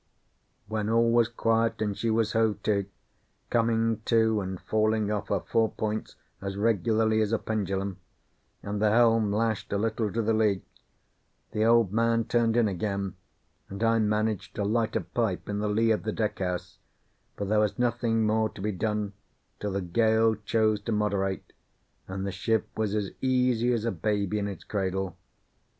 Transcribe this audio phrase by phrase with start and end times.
[0.65, 2.87] When all was quiet, and she was hove to,
[3.51, 7.97] coming to and falling off her four points as regularly as a pendulum,
[8.63, 10.63] and the helm lashed a little to the lee,
[11.51, 13.15] the Old Man turned in again,
[13.69, 16.79] and I managed to light a pipe in the lee of the deck house,
[17.37, 19.13] for there was nothing more to be done
[19.59, 21.53] till the gale chose to moderate,
[22.07, 25.15] and the ship was as easy as a baby in its cradle.